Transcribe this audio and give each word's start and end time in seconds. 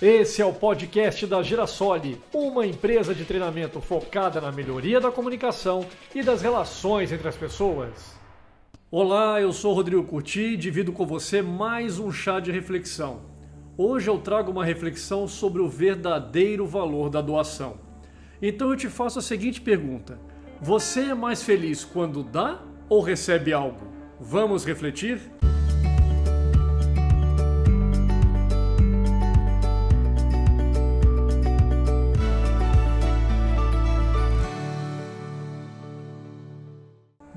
Esse 0.00 0.40
é 0.40 0.46
o 0.46 0.52
podcast 0.52 1.26
da 1.26 1.42
Girasole, 1.42 2.20
uma 2.32 2.64
empresa 2.64 3.12
de 3.12 3.24
treinamento 3.24 3.80
focada 3.80 4.40
na 4.40 4.52
melhoria 4.52 5.00
da 5.00 5.10
comunicação 5.10 5.84
e 6.14 6.22
das 6.22 6.40
relações 6.40 7.10
entre 7.10 7.26
as 7.26 7.36
pessoas. 7.36 8.14
Olá, 8.92 9.40
eu 9.40 9.52
sou 9.52 9.74
Rodrigo 9.74 10.04
Curti 10.04 10.52
e 10.52 10.56
divido 10.56 10.92
com 10.92 11.04
você 11.04 11.42
mais 11.42 11.98
um 11.98 12.12
chá 12.12 12.38
de 12.38 12.52
reflexão. 12.52 13.22
Hoje 13.76 14.08
eu 14.08 14.18
trago 14.18 14.52
uma 14.52 14.64
reflexão 14.64 15.26
sobre 15.26 15.60
o 15.60 15.68
verdadeiro 15.68 16.64
valor 16.64 17.10
da 17.10 17.20
doação. 17.20 17.78
Então 18.40 18.70
eu 18.70 18.76
te 18.76 18.88
faço 18.88 19.18
a 19.18 19.22
seguinte 19.22 19.60
pergunta: 19.60 20.16
Você 20.60 21.10
é 21.10 21.14
mais 21.14 21.42
feliz 21.42 21.84
quando 21.84 22.22
dá 22.22 22.62
ou 22.88 23.02
recebe 23.02 23.52
algo? 23.52 23.88
Vamos 24.20 24.64
refletir? 24.64 25.37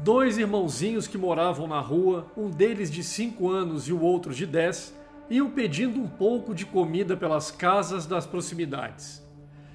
Dois 0.04 0.40
irmãozinhos 0.40 1.06
que 1.06 1.16
moravam 1.16 1.68
na 1.68 1.80
rua, 1.80 2.26
um 2.36 2.50
deles 2.50 2.90
de 2.90 3.04
5 3.04 3.48
anos 3.48 3.88
e 3.88 3.94
o 3.94 4.02
outro 4.02 4.34
de 4.34 4.48
10, 4.48 4.98
iam 5.30 5.52
pedindo 5.52 6.00
um 6.00 6.08
pouco 6.08 6.56
de 6.56 6.66
comida 6.66 7.16
pelas 7.16 7.52
casas 7.52 8.08
das 8.08 8.26
proximidades. 8.26 9.24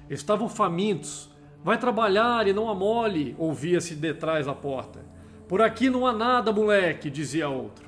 Estavam 0.09 0.49
famintos. 0.49 1.29
Vai 1.63 1.77
trabalhar 1.77 2.45
e 2.45 2.51
não 2.51 2.69
amole, 2.69 3.37
ouvia-se 3.39 3.95
detrás 3.95 4.47
da 4.47 4.53
porta. 4.53 4.99
Por 5.47 5.61
aqui 5.61 5.89
não 5.89 6.05
há 6.05 6.11
nada, 6.11 6.51
moleque, 6.51 7.09
dizia 7.09 7.47
outro. 7.47 7.87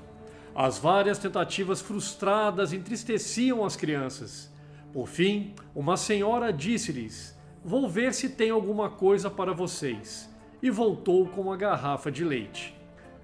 As 0.55 0.77
várias 0.77 1.17
tentativas 1.17 1.81
frustradas 1.81 2.71
entristeciam 2.71 3.65
as 3.65 3.75
crianças. 3.75 4.49
Por 4.93 5.09
fim, 5.09 5.53
uma 5.75 5.97
senhora 5.97 6.53
disse-lhes: 6.53 7.37
Vou 7.65 7.89
ver 7.89 8.13
se 8.13 8.29
tem 8.29 8.49
alguma 8.49 8.89
coisa 8.89 9.29
para 9.29 9.51
vocês 9.51 10.29
e 10.61 10.69
voltou 10.69 11.27
com 11.27 11.41
uma 11.41 11.57
garrafa 11.57 12.11
de 12.11 12.23
leite. 12.23 12.75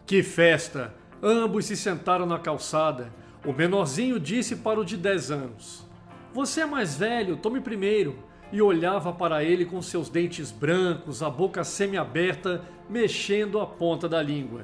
Que 0.05 0.21
festa! 0.23 0.93
Ambos 1.21 1.65
se 1.65 1.75
sentaram 1.75 2.25
na 2.25 2.37
calçada. 2.37 3.11
O 3.45 3.51
menorzinho 3.51 4.19
disse 4.19 4.57
para 4.57 4.79
o 4.79 4.85
de 4.85 4.97
10 4.97 5.31
anos: 5.31 5.85
Você 6.33 6.61
é 6.61 6.65
mais 6.65 6.95
velho, 6.97 7.37
tome 7.37 7.59
primeiro. 7.59 8.17
E 8.51 8.61
olhava 8.61 9.11
para 9.11 9.43
ele 9.43 9.65
com 9.65 9.81
seus 9.81 10.07
dentes 10.07 10.51
brancos, 10.51 11.23
a 11.23 11.29
boca 11.29 11.63
semi-aberta, 11.63 12.63
mexendo 12.89 13.59
a 13.59 13.65
ponta 13.65 14.07
da 14.07 14.21
língua. 14.21 14.63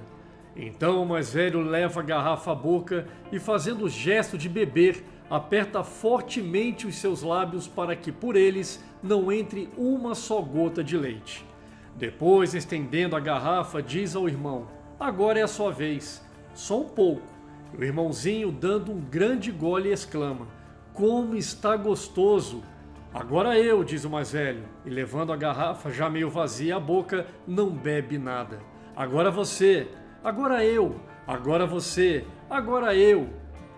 Então 0.56 1.02
o 1.02 1.06
mais 1.06 1.34
velho 1.34 1.62
leva 1.62 2.00
a 2.00 2.04
garrafa 2.04 2.52
à 2.52 2.56
boca 2.56 3.08
e, 3.32 3.40
fazendo 3.40 3.86
o 3.86 3.90
gesto 3.90 4.38
de 4.38 4.48
beber, 4.48 5.04
aperta 5.30 5.84
fortemente 5.84 6.86
os 6.86 6.96
seus 6.96 7.24
lábios 7.24 7.68
para 7.68 7.96
que 7.96 8.12
por 8.12 8.36
eles 8.36 8.84
não 9.02 9.32
entre 9.32 9.70
uma 9.78 10.14
só 10.14 10.42
gota 10.42 10.84
de 10.84 10.98
leite. 10.98 11.46
Depois, 11.96 12.54
estendendo 12.54 13.16
a 13.16 13.20
garrafa, 13.20 13.82
diz 13.82 14.16
ao 14.16 14.28
irmão: 14.28 14.68
Agora 15.00 15.40
é 15.40 15.44
a 15.44 15.48
sua 15.48 15.72
vez, 15.72 16.24
só 16.54 16.82
um 16.82 16.90
pouco. 16.90 17.28
O 17.78 17.84
irmãozinho, 17.84 18.52
dando 18.52 18.92
um 18.92 19.00
grande 19.00 19.52
gole, 19.52 19.92
exclama: 19.92 20.48
Como 20.94 21.36
está 21.36 21.76
gostoso! 21.76 22.64
Agora 23.14 23.60
eu, 23.60 23.84
diz 23.84 24.06
o 24.06 24.10
mais 24.10 24.32
velho, 24.32 24.64
e 24.86 24.90
levando 24.90 25.34
a 25.34 25.38
garrafa 25.38 25.92
já 25.92 26.10
meio 26.10 26.30
vazia 26.30 26.78
à 26.78 26.80
boca, 26.80 27.28
não 27.46 27.70
bebe 27.70 28.18
nada. 28.18 28.60
Agora 28.96 29.30
você, 29.30 29.90
agora 30.24 30.64
eu, 30.64 30.96
agora 31.28 31.66
você, 31.66 32.26
agora 32.50 32.96
eu. 32.96 33.28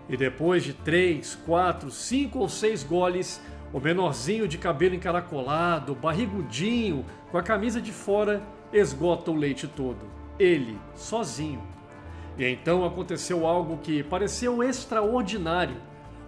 E 0.08 0.16
depois 0.16 0.62
de 0.62 0.72
três, 0.72 1.34
quatro, 1.34 1.90
cinco 1.90 2.38
ou 2.38 2.48
seis 2.48 2.84
goles, 2.84 3.40
o 3.74 3.80
menorzinho 3.80 4.46
de 4.46 4.56
cabelo 4.56 4.94
encaracolado, 4.94 5.96
barrigudinho, 5.96 7.04
com 7.32 7.36
a 7.36 7.42
camisa 7.42 7.80
de 7.80 7.90
fora, 7.90 8.40
esgota 8.72 9.32
o 9.32 9.34
leite 9.34 9.66
todo. 9.66 10.06
Ele, 10.38 10.78
sozinho. 10.94 11.60
E 12.38 12.46
então 12.46 12.84
aconteceu 12.84 13.44
algo 13.44 13.78
que 13.78 14.04
pareceu 14.04 14.62
extraordinário. 14.62 15.74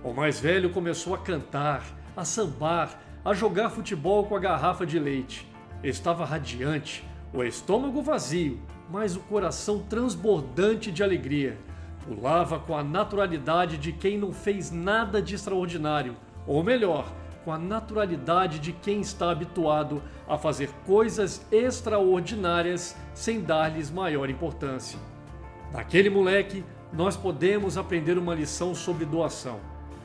O 0.02 0.12
mais 0.12 0.40
velho 0.40 0.70
começou 0.70 1.14
a 1.14 1.18
cantar, 1.18 1.84
a 2.16 2.24
sambar, 2.24 3.00
a 3.24 3.32
jogar 3.32 3.70
futebol 3.70 4.26
com 4.26 4.34
a 4.34 4.40
garrafa 4.40 4.84
de 4.84 4.98
leite. 4.98 5.46
Estava 5.84 6.24
radiante, 6.24 7.04
o 7.32 7.44
estômago 7.44 8.02
vazio, 8.02 8.60
mas 8.90 9.14
o 9.14 9.20
coração 9.20 9.78
transbordante 9.88 10.90
de 10.90 11.00
alegria. 11.00 11.56
Pulava 12.04 12.58
com 12.58 12.76
a 12.76 12.82
naturalidade 12.82 13.78
de 13.78 13.92
quem 13.92 14.18
não 14.18 14.32
fez 14.32 14.72
nada 14.72 15.22
de 15.22 15.36
extraordinário, 15.36 16.16
ou 16.44 16.64
melhor, 16.64 17.06
com 17.46 17.52
a 17.52 17.58
naturalidade 17.58 18.58
de 18.58 18.72
quem 18.72 19.00
está 19.00 19.30
habituado 19.30 20.02
a 20.28 20.36
fazer 20.36 20.68
coisas 20.84 21.46
extraordinárias 21.52 22.96
sem 23.14 23.40
dar-lhes 23.40 23.88
maior 23.88 24.28
importância. 24.28 24.98
Daquele 25.70 26.10
moleque, 26.10 26.64
nós 26.92 27.16
podemos 27.16 27.78
aprender 27.78 28.18
uma 28.18 28.34
lição 28.34 28.74
sobre 28.74 29.04
doação. 29.04 29.60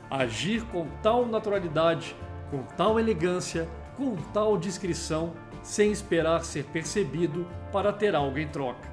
Agir 0.08 0.62
com 0.66 0.86
tal 1.02 1.26
naturalidade, 1.26 2.14
com 2.48 2.62
tal 2.62 3.00
elegância, 3.00 3.68
com 3.96 4.14
tal 4.32 4.56
discrição, 4.56 5.32
sem 5.64 5.90
esperar 5.90 6.44
ser 6.44 6.66
percebido 6.66 7.44
para 7.72 7.92
ter 7.92 8.14
algo 8.14 8.38
em 8.38 8.46
troca. 8.46 8.88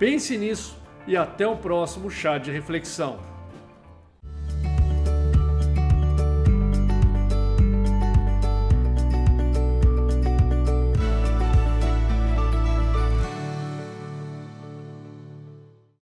Pense 0.00 0.36
nisso 0.36 0.76
e 1.06 1.16
até 1.16 1.46
o 1.46 1.56
próximo 1.56 2.10
chá 2.10 2.38
de 2.38 2.50
reflexão. 2.50 3.37